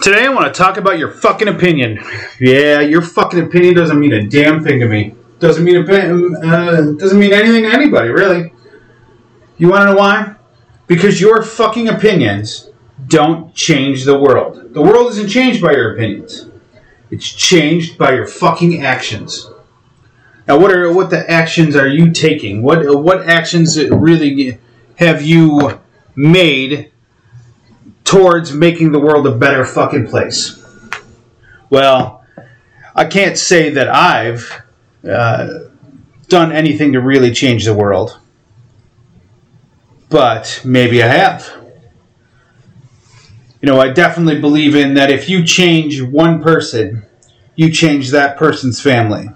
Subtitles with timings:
[0.00, 1.98] Today I want to talk about your fucking opinion.
[2.38, 5.14] Yeah, your fucking opinion doesn't mean a damn thing to me.
[5.40, 8.52] Doesn't mean a uh, doesn't mean anything to anybody, really.
[9.56, 10.36] You want to know why?
[10.86, 12.70] Because your fucking opinions
[13.08, 14.72] don't change the world.
[14.72, 16.48] The world isn't changed by your opinions.
[17.10, 19.50] It's changed by your fucking actions.
[20.46, 22.62] Now, what are what the actions are you taking?
[22.62, 24.58] What what actions really
[24.96, 25.80] have you
[26.14, 26.92] made
[28.08, 30.64] towards making the world a better fucking place?
[31.68, 32.24] Well,
[32.94, 34.62] I can't say that I've
[35.06, 35.48] uh,
[36.28, 38.18] done anything to really change the world,
[40.08, 41.54] but maybe I have.
[43.60, 47.04] You know, I definitely believe in that if you change one person,
[47.56, 49.28] you change that person's family.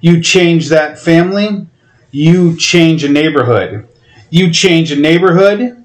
[0.00, 1.66] You change that family,
[2.10, 3.86] you change a neighborhood.
[4.30, 5.81] You change a neighborhood,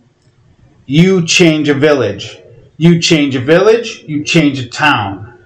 [0.87, 2.39] you change a village.
[2.77, 5.37] You change a village, you change a town.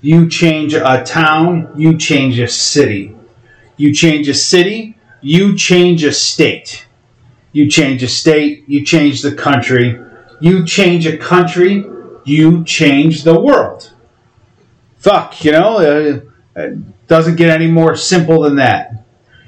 [0.00, 3.14] You change a town, you change a city.
[3.76, 6.86] You change a city, you change a state.
[7.52, 10.00] You change a state, you change the country.
[10.40, 11.84] You change a country,
[12.24, 13.92] you change the world.
[14.96, 16.20] Fuck, you know, uh,
[16.56, 19.03] it doesn't get any more simple than that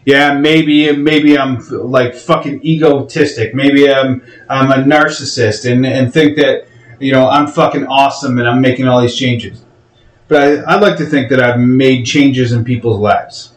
[0.07, 3.55] yeah, maybe maybe I'm like fucking egotistic.
[3.55, 6.69] Maybe I'm I'm a narcissist and, and think that
[7.01, 9.65] you know I'm fucking awesome and I'm making all these changes.
[10.29, 13.53] But I, I like to think that I've made changes in people's lives.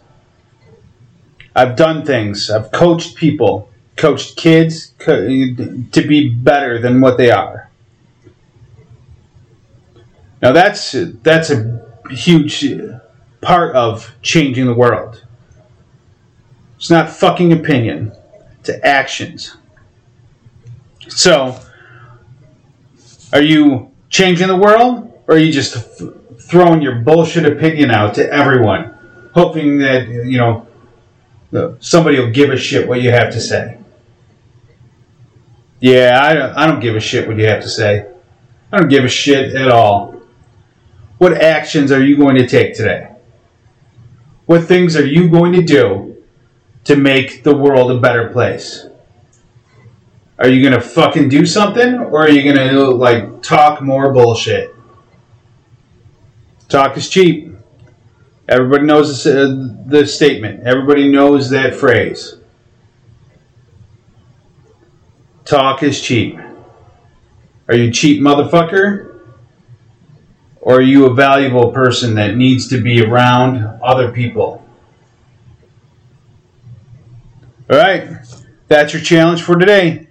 [1.56, 2.50] I've done things.
[2.50, 7.70] I've coached people, coached kids co- to be better than what they are.
[10.42, 12.66] Now that's that's a huge
[13.42, 15.24] part of changing the world
[16.80, 18.14] it's not fucking opinion,
[18.62, 19.58] it's actions.
[21.10, 21.60] So,
[23.34, 25.76] are you changing the world, or are you just
[26.40, 28.94] throwing your bullshit opinion out to everyone,
[29.34, 33.78] hoping that, you know, somebody will give a shit what you have to say?
[35.82, 38.08] Yeah, I I don't give a shit what you have to say.
[38.72, 40.22] I don't give a shit at all.
[41.18, 43.10] What actions are you going to take today?
[44.46, 46.10] What things are you going to do
[46.90, 48.88] to make the world a better place?
[50.40, 54.74] Are you gonna fucking do something, or are you gonna like talk more bullshit?
[56.68, 57.54] Talk is cheap.
[58.48, 60.66] Everybody knows this, uh, the statement.
[60.66, 62.38] Everybody knows that phrase.
[65.46, 66.40] Talk is cheap.
[67.68, 69.20] Are you cheap, motherfucker?
[70.60, 74.66] Or are you a valuable person that needs to be around other people?
[77.70, 78.10] All right,
[78.68, 80.08] that's your challenge for today.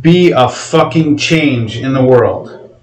[0.00, 2.78] Be a fucking change in the world,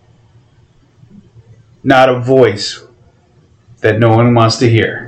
[1.84, 2.84] not a voice
[3.78, 5.06] that no one wants to hear.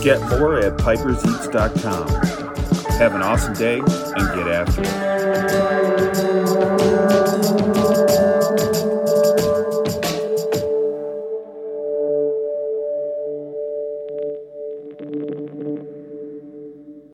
[0.00, 2.08] Get more at piperseats.com.
[2.98, 6.09] Have an awesome day and get after it.